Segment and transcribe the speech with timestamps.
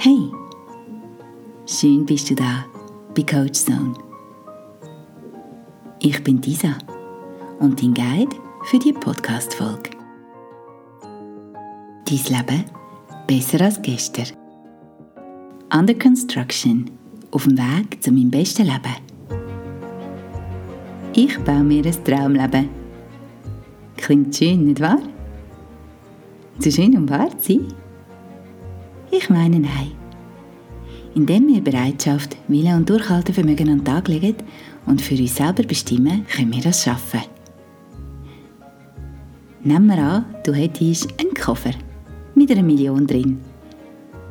[0.00, 0.30] Hey,
[1.66, 2.64] schön bist du da
[3.16, 3.94] bei Coach Zone.
[5.98, 6.78] Ich bin Disa
[7.58, 9.90] und dein Guide für die Podcast-Folge.
[12.04, 12.64] Dein Leben
[13.26, 14.36] besser als gestern.
[15.74, 16.88] Under Construction,
[17.32, 18.96] auf dem Weg zu meinem besten Leben.
[21.12, 22.68] Ich baue mir ein Traumleben.
[23.96, 25.02] Klingt schön, nicht wahr?
[26.60, 27.87] Zu schön, um wahr zu sein?
[29.10, 29.92] Ich meine nein.
[31.14, 34.36] Indem wir Bereitschaft, Wille und Durchhaltevermögen an den Tag legen
[34.86, 37.20] und für uns selber bestimmen, können wir das schaffen.
[39.64, 41.72] Nehmen wir an, du hättest einen Koffer
[42.34, 43.40] mit einer Million drin.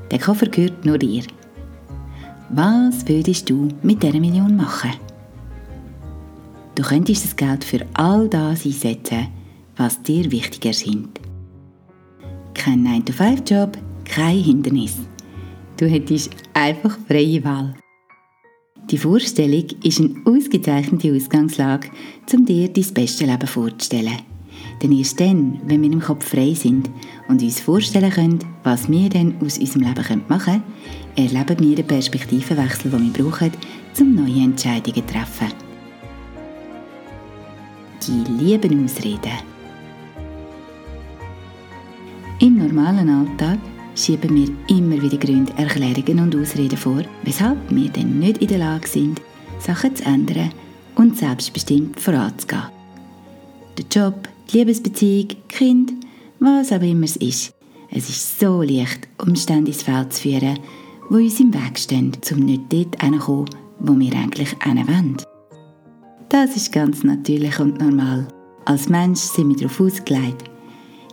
[0.10, 1.24] Der Koffer gehört nur dir.
[2.50, 4.92] Was würdest du mit dieser Million machen?
[6.76, 9.28] Du könntest das Geld für all das einsetzen,
[9.76, 11.20] was dir wichtig erscheint.
[12.54, 13.78] Kein 9-to-5-Job,
[14.10, 14.98] kein Hindernis.
[15.78, 17.76] Du hättest einfach freie Wahl.
[18.90, 21.90] Die Vorstellung ist eine ausgezeichnete Ausgangslage,
[22.34, 24.18] um dir dein beste Leben vorzustellen.
[24.82, 26.90] Denn erst dann, wenn wir im Kopf frei sind
[27.28, 30.64] und uns vorstellen können, was wir denn aus unserem Leben machen
[31.16, 33.52] können, erleben wir den Perspektivenwechsel, den wir brauchen,
[34.00, 35.54] um neue Entscheidungen zu treffen.
[38.08, 39.38] Die lieben Ausreden.
[42.40, 43.58] Im normalen Alltag
[43.98, 48.60] schieben wir immer wieder Gründe, Erklärungen und Ausreden vor, weshalb wir dann nicht in der
[48.60, 49.22] Lage sind,
[49.60, 50.52] Sachen zu ändern
[50.96, 52.64] und selbstbestimmt voranzugehen.
[53.78, 55.94] Der Job, die Liebesbeziehung, Kind,
[56.40, 57.54] was auch immer es ist.
[57.90, 60.60] Es ist so leicht, Umstände ins Feld zu führen,
[61.10, 65.18] wo uns im Weg stehen, um nicht dort hinzukommen, wo wir eigentlich hin wollen.
[66.30, 68.28] Das ist ganz natürlich und normal.
[68.66, 70.44] Als Mensch sind wir darauf ausgelegt,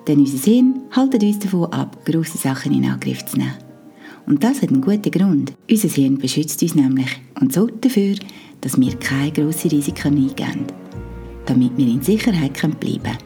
[0.07, 3.55] denn unser Sinn hält uns davon ab, grosse Sachen in Angriff zu nehmen.
[4.27, 5.53] Und das hat einen guten Grund.
[5.71, 7.11] Unser Hirn beschützt uns nämlich
[7.41, 8.17] und sorgt dafür,
[8.61, 10.67] dass wir keine grossen Risiken eingehen,
[11.47, 13.19] damit wir in Sicherheit bleiben können.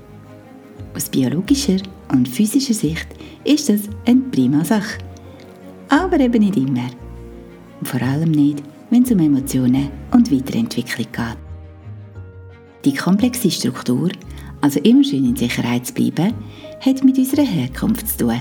[0.94, 1.76] Aus biologischer
[2.10, 3.06] und physischer Sicht
[3.44, 4.98] ist das eine prima Sache.
[5.88, 6.90] Aber eben nicht immer.
[7.78, 11.38] Und vor allem nicht, wenn es um Emotionen und Weiterentwicklung geht.
[12.84, 14.10] Die komplexe Struktur,
[14.60, 16.34] also immer schön in Sicherheit zu bleiben,
[16.80, 18.40] hat mit unserer Herkunft zu tun.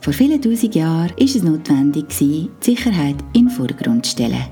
[0.00, 4.46] Vor vielen tausend Jahren war es notwendig, die Sicherheit in den Vordergrund zu stellen.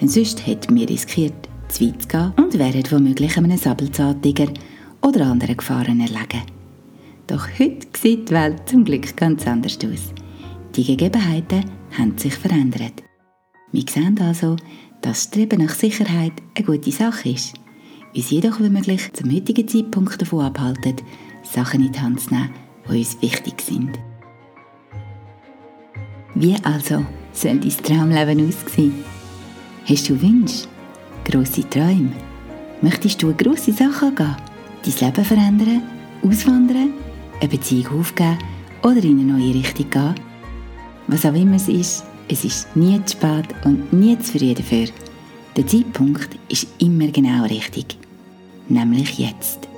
[0.00, 4.48] Denn sonst hätten wir riskiert, zu weit zu gehen und wären womöglich einem Sabelzahntiger
[5.02, 6.42] oder anderen Gefahren erlegen.
[7.26, 10.12] Doch heute sieht die Welt zum Glück ganz anders aus.
[10.74, 11.64] Die Gegebenheiten
[11.96, 13.02] haben sich verändert.
[13.72, 17.54] Wir sehen also, dass das Streben nach Sicherheit eine gute Sache ist,
[18.14, 20.96] uns jedoch womöglich zum heutigen Zeitpunkt davon abhalten,
[21.42, 22.50] Sachen in die Hand zu nehmen,
[22.88, 23.98] die uns wichtig sind.
[26.34, 29.04] Wie also soll dein Traumleben aussehen?
[29.86, 30.68] Hast du Wünsche?
[31.24, 32.12] Grosse Träume?
[32.82, 34.36] Möchtest du eine grosse Sache angehen?
[34.84, 35.82] Dein Leben verändern?
[36.22, 36.94] Auswandern?
[37.40, 38.38] Eine Beziehung aufgeben?
[38.82, 40.14] Oder in eine neue Richtung gehen?
[41.08, 44.86] Was auch immer es ist, es ist nie zu spät und nie zu früh dafür.
[45.56, 47.98] Der Zeitpunkt ist immer genau richtig.
[48.68, 49.69] Nämlich jetzt.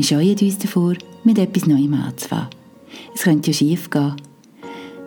[0.00, 0.94] Wir scheuen uns davor,
[1.24, 2.48] mit etwas Neuem anzufangen.
[3.14, 4.16] Es könnte ja schief gehen.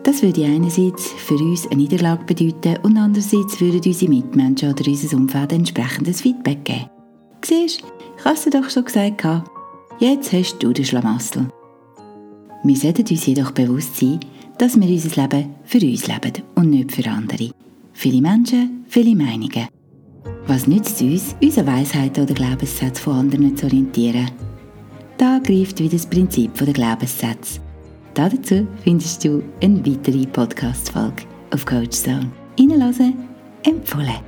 [0.04, 5.18] Das würde einerseits für uns eine Niederlage bedeuten und andererseits würden unsere Mitmenschen oder unser
[5.18, 6.86] Umfeld entsprechendes Feedback geben.
[7.44, 7.82] Siehst,
[8.18, 9.26] ich habe es dir doch schon gesagt,
[9.98, 11.48] jetzt hast du den Schlamassel.
[12.64, 14.20] Wir sollten uns jedoch bewusst sein,
[14.60, 17.50] dass wir unser Leben für uns leben und nicht für andere.
[17.94, 19.70] Viele Menschen, viele Meinungen.
[20.46, 24.30] Was nützt es uns, unsere Weisheiten oder Glaubenssätze von anderen zu orientieren?
[25.18, 27.60] Da greift wieder das Prinzip der Glaubenssätze.
[28.14, 32.32] Dazu findest du eine weitere Podcast-Folge auf Coach Zone.
[32.60, 33.14] Reinhören,
[33.64, 34.20] empfohlen.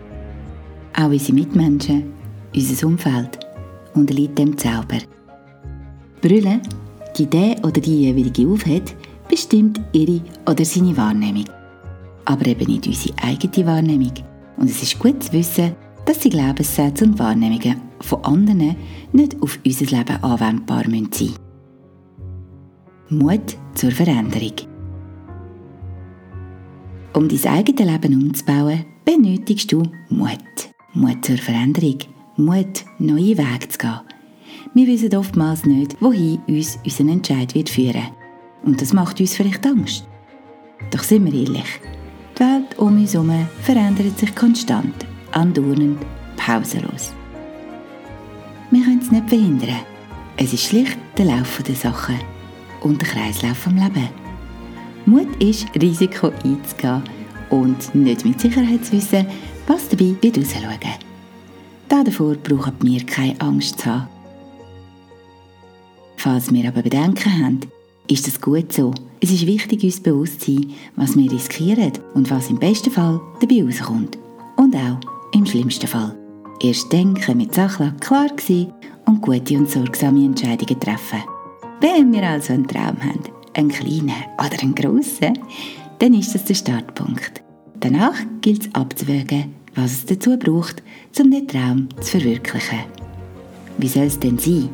[0.97, 2.13] Auch unsere Mitmenschen,
[2.55, 3.39] unser Umfeld
[3.93, 4.99] unterliegt dem Zauber.
[6.21, 6.61] Brüllen,
[7.17, 8.95] die der oder die jeweilige aufhat,
[9.29, 11.45] bestimmt ihre oder seine Wahrnehmung.
[12.25, 14.13] Aber eben nicht unsere eigene Wahrnehmung.
[14.57, 18.75] Und es ist gut zu wissen, dass die Glaubenssätze und Wahrnehmungen von anderen
[19.13, 21.35] nicht auf unser Leben anwendbar sein müssen.
[23.09, 24.53] Mut zur Veränderung.
[27.13, 30.39] Um dein eigenes Leben umzubauen, benötigst du Mut.
[30.93, 31.99] Mut zur Veränderung.
[32.37, 34.01] Mut, neue Wege zu gehen.
[34.73, 38.07] Wir wissen oftmals nicht, wohin uns unser Entscheid wird führen.
[38.63, 40.05] Und das macht uns vielleicht Angst.
[40.91, 41.79] Doch sind wir ehrlich,
[42.37, 45.97] die Welt um uns herum verändert sich konstant, andauernd,
[46.35, 47.13] pausenlos.
[48.75, 49.85] Wir können es nicht verhindern.
[50.35, 52.19] Es ist schlicht der Lauf der Sachen
[52.81, 54.09] und der Kreislauf vom Leben.
[55.05, 57.01] Mut ist, Risiko einzugehen
[57.51, 59.27] und nicht mit Sicherheit zu wissen,
[59.65, 60.91] was dabei wird rausschauen.
[61.87, 64.09] Davor brauchen wir keine Angst zu haben.
[66.17, 67.61] Falls wir aber Bedenken haben,
[68.09, 68.93] ist das gut so.
[69.21, 73.21] Es ist wichtig, uns bewusst zu sein, was wir riskieren und was im besten Fall
[73.39, 74.17] dabei rauskommt.
[74.57, 74.99] Und auch
[75.33, 76.24] im schlimmsten Fall.
[76.61, 78.73] Erst dann können wir die Sache klar sein
[79.05, 81.23] und gute und sorgsame Entscheidungen treffen.
[81.81, 83.19] Wenn wir also einen Traum haben,
[83.53, 85.37] einen kleinen oder einen grossen,
[85.99, 87.43] dann ist das der Startpunkt.
[87.79, 90.81] Danach gilt es abzuwägen, was es dazu braucht,
[91.19, 92.79] um den Traum zu verwirklichen.
[93.77, 94.69] Wie soll es denn sein,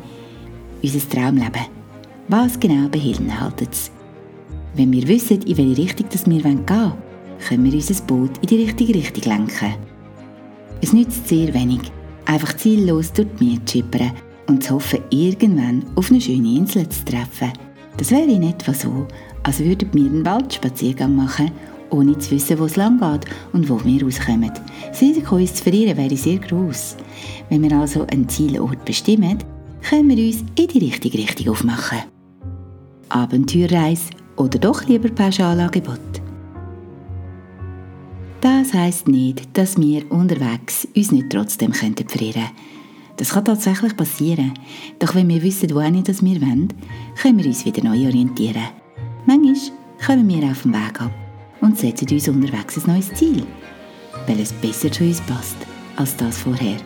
[0.82, 1.66] unser Traumleben?
[2.28, 3.90] Was genau beinhaltet es?
[4.74, 6.92] Wenn wir wissen, in welche Richtung wir gehen wollen,
[7.46, 9.74] können wir unser Boot in die richtige Richtung lenken.
[10.82, 11.80] Es nützt sehr wenig,
[12.26, 14.10] einfach ziellos durch die Miete schippern
[14.48, 17.52] und zu hoffen, irgendwann auf eine schöne Insel zu treffen.
[17.96, 19.06] Das wäre in etwa so,
[19.44, 21.52] als würden wir einen Waldspaziergang machen,
[21.90, 24.50] ohne zu wissen, wo es lang geht und wo wir rauskommen.
[24.90, 26.96] Das Risiko, uns zu verlieren, wäre sehr groß.
[27.48, 29.38] Wenn wir also einen Zielort bestimmen,
[29.88, 31.98] können wir uns in die richtige Richtung aufmachen.
[33.08, 36.21] Abenteuerreise oder doch lieber Pauschalangebot?
[38.42, 42.04] Das heisst nicht, dass wir unterwegs uns nicht trotzdem könnten.
[43.16, 44.54] Das kann tatsächlich passieren.
[44.98, 46.68] Doch wenn wir wissen, wohin wir wollen,
[47.22, 48.64] können wir uns wieder neu orientieren.
[49.26, 49.54] Manchmal
[50.04, 51.12] kommen wir auf den Weg ab
[51.60, 53.46] und setzen uns unterwegs ein neues Ziel,
[54.26, 55.58] weil es besser zu uns passt
[55.94, 56.78] als das vorher.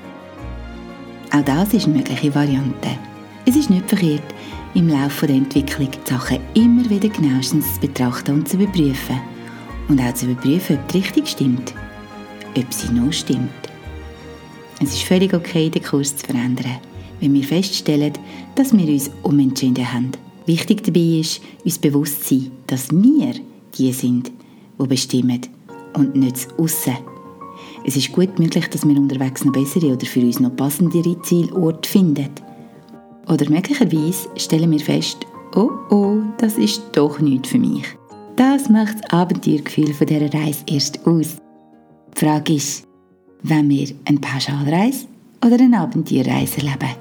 [1.32, 2.98] Auch das ist eine mögliche Variante.
[3.46, 4.34] Es ist nicht verkehrt,
[4.74, 9.35] im Laufe der Entwicklung die Sachen immer wieder genauestens zu betrachten und zu überprüfen.
[9.88, 11.74] Und auch zu überprüfen, ob die Richtung stimmt.
[12.56, 13.50] Ob sie noch stimmt.
[14.82, 16.78] Es ist völlig okay, den Kurs zu verändern,
[17.20, 18.12] wenn wir feststellen,
[18.54, 20.12] dass wir uns umentschieden haben.
[20.44, 23.34] Wichtig dabei ist, uns bewusst zu sein, dass wir
[23.78, 24.30] die sind,
[24.78, 25.40] die bestimmen
[25.94, 26.96] und nicht das Aussen.
[27.84, 31.88] Es ist gut möglich, dass wir unterwegs noch bessere oder für uns noch passendere Zielorte
[31.88, 32.30] finden.
[33.28, 35.18] Oder möglicherweise stellen wir fest,
[35.54, 37.84] oh oh, das ist doch nichts für mich.
[38.36, 41.38] Das macht das Abenteuergefühl von dieser Reise erst aus.
[42.14, 42.86] Die Frage ist,
[43.42, 45.06] wenn wir eine Pauschalreise
[45.42, 46.96] oder eine Abenteuerreise erleben.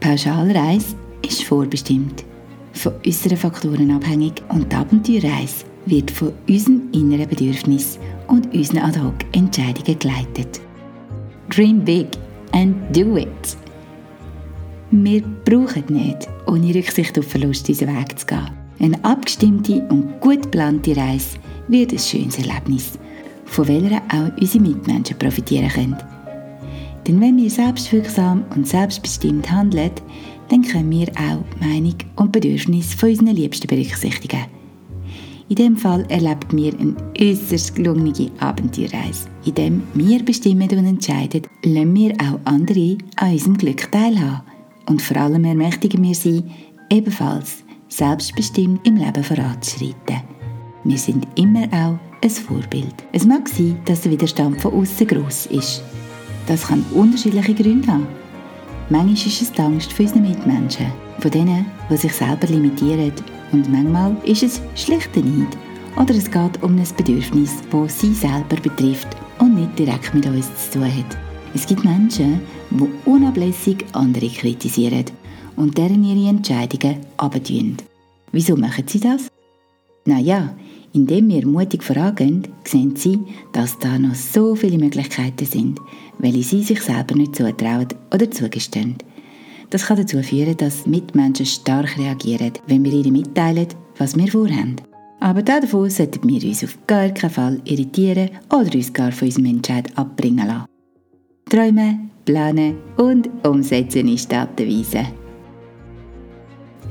[0.00, 2.24] Pauschalreise ist vorbestimmt,
[2.72, 9.98] von unseren Faktoren abhängig und die Abenteuerreise wird von unseren inneren Bedürfnissen und unseren Ad-Hoc-Entscheidungen
[10.00, 10.60] geleitet.
[11.48, 12.08] Dream big
[12.52, 13.56] and do it!
[14.90, 18.55] Wir brauchen nicht, ohne Rücksicht auf Verlust unseren Weg zu gehen.
[18.78, 21.38] Eine abgestimmte und gut geplante Reise
[21.68, 22.98] wird ein schönes Erlebnis,
[23.46, 25.96] von welcher auch unsere Mitmenschen profitieren können.
[27.06, 29.92] Denn wenn wir selbstwirksam und selbstbestimmt handeln,
[30.48, 34.46] dann können wir auch die Meinung und Bedürfnisse von unseren Liebsten berücksichtigen.
[35.48, 39.28] In dem Fall erlebt wir eine äußerst gelungene Abenteuerreise.
[39.44, 44.42] In dem wir bestimmen und entscheiden, lassen wir auch andere an unserem Glück teilhaben
[44.88, 46.42] und vor allem ermächtigen wir sie,
[46.90, 47.62] ebenfalls
[47.96, 50.20] selbstbestimmt im Leben voranzuschreiten.
[50.84, 52.94] Wir sind immer auch ein Vorbild.
[53.12, 55.82] Es mag sein, dass der Widerstand von außen groß ist.
[56.46, 58.06] Das kann unterschiedliche Gründe haben.
[58.90, 63.12] Manchmal ist es die Angst für unsere Mitmenschen, von denen, die sich selber limitieren.
[63.52, 65.56] Und manchmal ist es schlichter Neid.
[65.96, 70.50] Oder es geht um ein Bedürfnis, das sie selber betrifft und nicht direkt mit uns
[70.70, 71.16] zu tun hat.
[71.54, 75.06] Es gibt Menschen, die unablässig andere kritisieren
[75.56, 77.78] und deren ihre Entscheidungen abtun.
[78.36, 79.28] Wieso machen sie das?
[80.04, 80.54] Naja,
[80.92, 83.18] indem wir mutig vorangehen, sehen sie,
[83.54, 85.80] dass da noch so viele Möglichkeiten sind,
[86.18, 88.96] weil sie sich selber nicht zutrauen oder zugestehen.
[89.70, 94.76] Das kann dazu führen, dass Mitmenschen stark reagieren, wenn wir ihnen mitteilen, was wir vorhaben.
[95.18, 99.46] Aber davon sollten wir uns auf gar keinen Fall irritieren oder uns gar von unserem
[99.46, 100.66] Entscheid abbringen lassen.
[101.48, 105.06] Träumen, planen und umsetzen ist die Weise.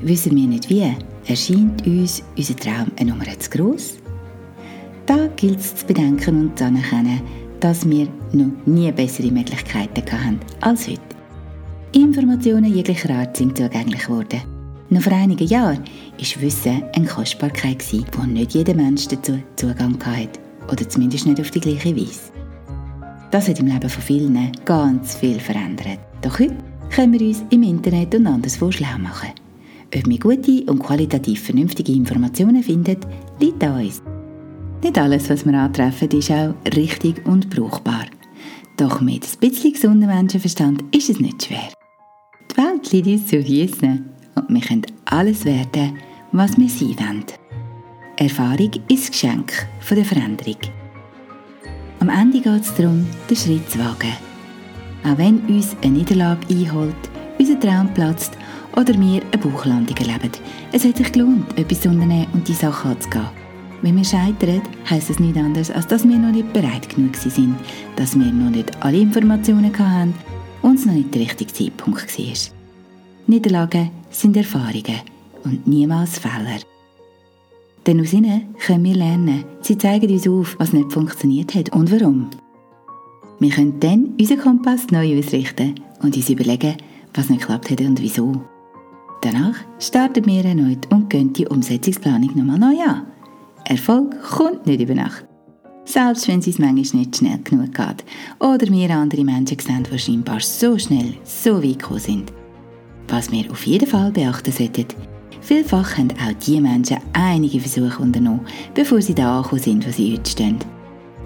[0.02, 0.92] Wissen wir nicht wie,
[1.26, 3.98] erscheint uns unser Traum eine Nummer zu gross?
[5.06, 7.20] Da gilt es zu bedenken und zu anerkennen,
[7.60, 11.00] dass wir noch nie bessere Möglichkeiten hatten als heute.
[11.92, 14.42] Informationen jeglicher Art sind zugänglich geworden.
[14.90, 20.38] Noch vor einigen Jahren war Wissen eine Kostbarkeit, wo nicht jeder Mensch dazu Zugang hatte.
[20.70, 22.30] Oder zumindest nicht auf die gleiche Weise.
[23.30, 25.98] Das hat im Leben von vielen ganz viel verändert.
[26.22, 26.56] Doch heute
[26.90, 29.30] können wir uns im Internet und anderswo schlau machen.
[29.96, 32.98] Ob wir gute und qualitativ vernünftige Informationen finden,
[33.40, 34.02] liegt an uns.
[34.82, 38.04] Nicht alles, was wir antreffen, ist auch richtig und brauchbar.
[38.76, 41.70] Doch mit ein bisschen gesundem Menschenverstand ist es nicht schwer.
[42.50, 45.96] Die Welt liegt uns zu Füßen und wir können alles werden,
[46.32, 47.24] was wir sein wollen.
[48.18, 50.58] Erfahrung ist das Geschenk von der Veränderung.
[52.00, 54.12] Am Ende geht es darum, den Schritt zu wagen.
[55.04, 56.94] Auch wenn uns eine Niederlage einholt,
[57.38, 58.36] unser Traum platzt
[58.76, 60.30] oder wir eine Bauchlandung erleben.
[60.72, 63.26] Es hat sich gelohnt, etwas zu unternehmen und die Sache anzugehen.
[63.82, 67.56] Wenn wir scheitern, heisst es nichts anderes, als dass wir noch nicht bereit genug sind,
[67.96, 70.14] dass wir noch nicht alle Informationen hatten
[70.62, 72.52] und es noch nicht der richtige Zeitpunkt war.
[73.26, 75.00] Niederlagen sind Erfahrungen
[75.44, 76.60] und niemals Fehler.
[77.86, 79.44] Denn aus ihnen können wir lernen.
[79.60, 82.30] Sie zeigen uns auf, was nicht funktioniert hat und warum.
[83.38, 86.76] Wir können dann unseren Kompass neu ausrichten und uns überlegen,
[87.14, 88.42] was nicht geklappt hat und wieso.
[89.26, 93.06] Danach starten wir erneut und gehen die Umsetzungsplanung nochmal neu an.
[93.64, 95.26] Erfolg kommt nicht über Nacht.
[95.84, 98.04] Selbst wenn es manchmal nicht schnell genug geht
[98.38, 102.32] oder wir andere Menschen sehen, die scheinbar so schnell, so weit gekommen sind.
[103.08, 104.86] Was wir auf jeden Fall beachten sollten,
[105.40, 110.12] vielfach haben auch diese Menschen einige Versuche unternommen, bevor sie da angekommen sind, wo sie
[110.12, 110.58] heute stehen.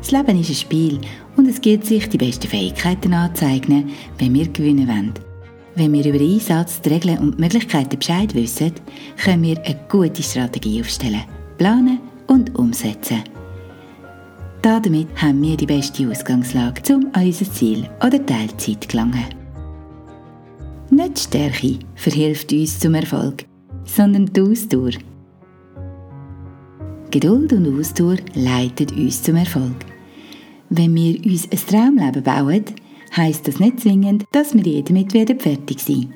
[0.01, 1.01] Das Leben ist ein Spiel
[1.37, 5.30] und es gilt sich, die besten Fähigkeiten anzueignen, wenn wir gewinnen wollen.
[5.81, 8.73] Wenn wir über den Einsatz, die Regeln und die Möglichkeiten Bescheid wissen,
[9.17, 11.23] können wir eine gute Strategie aufstellen,
[11.57, 13.23] planen und umsetzen.
[14.61, 19.25] Damit haben wir die beste Ausgangslage, um an unser Ziel oder Teilzeit zu gelangen.
[20.91, 23.47] Nicht die Stärke verhilft uns zum Erfolg,
[23.87, 24.93] sondern die Ausdauer.
[27.11, 29.77] Geduld und Ausdauer leiten uns zum Erfolg.
[30.69, 32.65] Wenn wir uns ein Traumleben bauen,
[33.17, 36.13] heisst das nicht zwingend, dass wir je damit fertig sein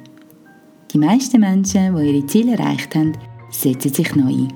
[0.92, 3.12] Die meisten Menschen, die ihre Ziele erreicht haben,
[3.50, 4.52] setzen sich neu ein.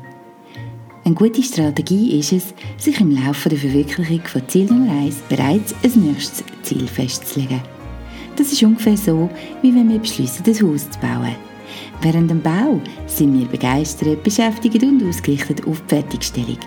[1.04, 5.74] Eine gute Strategie ist es, sich im Laufe der Verwirklichung von Ziel Nummer 1 bereits
[5.82, 7.62] ein nächstes Ziel festzulegen.
[8.36, 9.30] Das ist ungefähr so,
[9.62, 11.34] wie wenn wir beschließen, ein Haus zu bauen.
[12.02, 16.58] Während dem Bau sind wir begeistert, beschäftigt und ausgerichtet auf die Fertigstellung.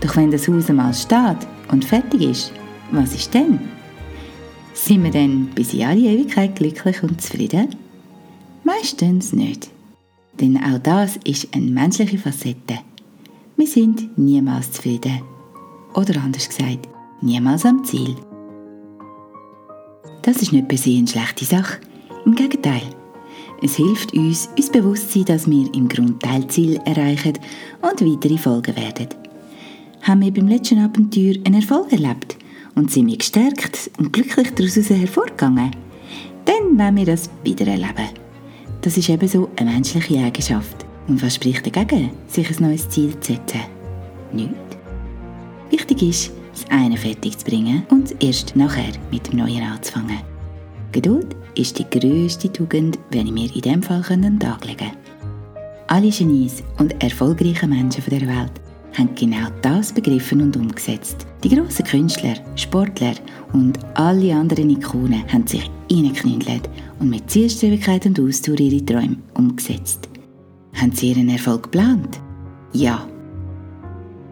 [0.00, 2.52] Doch wenn das Haus einmal steht und fertig ist,
[2.92, 3.58] was ist denn?
[4.82, 7.76] Sind wir dann bis in alle Ewigkeit glücklich und zufrieden?
[8.64, 9.68] Meistens nicht.
[10.40, 12.78] Denn auch das ist eine menschliche Facette.
[13.58, 15.20] Wir sind niemals zufrieden.
[15.94, 16.88] Oder anders gesagt,
[17.20, 18.16] niemals am Ziel.
[20.22, 21.78] Das ist nicht per se eine schlechte Sache.
[22.24, 22.82] Im Gegenteil.
[23.62, 27.34] Es hilft uns, uns bewusst zu sein, dass wir im Grund Teilziel erreichen
[27.82, 29.08] und weitere Folgen werden.
[30.00, 32.38] Haben wir beim letzten Abenteuer einen Erfolg erlebt,
[32.80, 35.70] und sind wir gestärkt und glücklich daraus hervorgegangen,
[36.46, 38.08] dann wollen wir das wieder erleben.
[38.80, 40.86] Das ist ebenso eine menschliche Eigenschaft.
[41.06, 43.60] Und was spricht dagegen, sich ein neues Ziel zu setzen?
[44.32, 44.54] Nichts.
[45.68, 50.20] Wichtig ist, das eine fertig zu bringen und erst nachher mit dem Neuen anzufangen.
[50.90, 54.96] Geduld ist die grösste Tugend, wenn ich mir in diesem Fall an Tag legen kann.
[55.88, 61.26] Alle Genies und erfolgreichen Menschen der Welt haben genau das begriffen und umgesetzt.
[61.42, 63.14] Die grossen Künstler, Sportler
[63.52, 66.68] und alle anderen Ikonen haben sich reingeknündelt
[66.98, 70.08] und mit Zielstrebigkeit und Ausdauer ihre Träume umgesetzt.
[70.74, 72.20] Haben sie ihren Erfolg geplant?
[72.72, 73.06] Ja.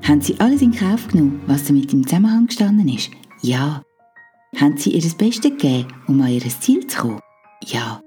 [0.02, 3.10] Haben sie alles in Kauf genommen, was damit im Zusammenhang gestanden ist?
[3.42, 3.82] Ja.
[4.56, 7.20] Haben sie ihr Bestes gegeben, um an ihr Ziel zu kommen?
[7.66, 8.00] Ja.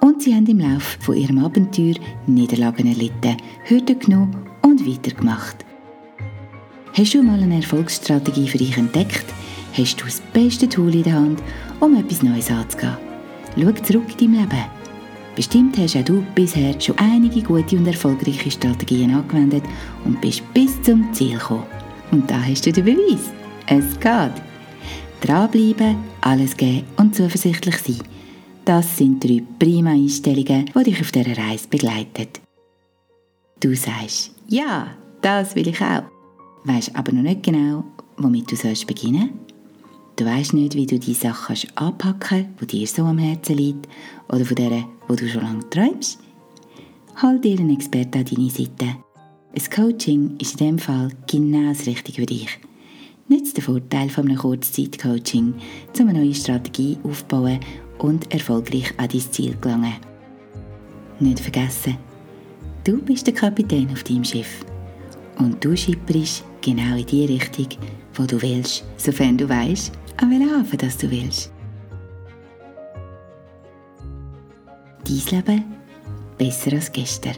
[0.00, 1.94] Und sie haben im Laufe von ihrem Abenteuer
[2.26, 5.63] Niederlagen erlitten, Hürden genommen und weitergemacht.
[6.96, 9.24] Hast du mal eine Erfolgsstrategie für dich entdeckt?
[9.76, 11.42] Hast du das beste Tool in der Hand,
[11.80, 12.96] um etwas Neues anzugehen?
[13.56, 14.64] Schau zurück in deinem Leben.
[15.34, 19.64] Bestimmt hast auch du bisher schon einige gute und erfolgreiche Strategien angewendet
[20.04, 21.66] und bist bis zum Ziel gekommen.
[22.12, 23.32] Und da hast du den Beweis.
[23.66, 24.42] Es geht.
[25.20, 27.98] Dranbleiben, alles geben und zuversichtlich sein.
[28.64, 32.28] Das sind drei prima Einstellungen, die dich auf dieser Reise begleiten.
[33.58, 34.86] Du sagst, ja,
[35.20, 36.13] das will ich auch.
[36.64, 37.84] Weißt aber noch nicht genau,
[38.16, 39.30] womit du sollst beginnen
[40.16, 43.88] Du weißt nicht, wie du die Sachen anpacken kannst, die dir so am Herzen liegt
[44.28, 46.20] oder von denen, wo du schon lange träumst.
[47.16, 48.96] Halt dir einen Experten an deine Seite.
[49.56, 52.48] Ein Coaching ist in diesem Fall genau das Richtige für dich.
[53.26, 55.54] Nütze den Vorteil von einem Kurzzeit-Coaching,
[55.98, 57.58] um eine neue Strategie aufzubauen
[57.98, 59.94] und erfolgreich an dein Ziel zu gelangen.
[61.18, 61.96] Nicht vergessen,
[62.84, 64.62] Du bist der Kapitän auf deinem Schiff.
[65.38, 67.68] Und du schipperst genau in die Richtung,
[68.14, 71.52] wo du willst, sofern du weißt, an welchen Hafen das du willst.
[75.06, 75.64] Dein Leben
[76.38, 77.36] besser als gestern.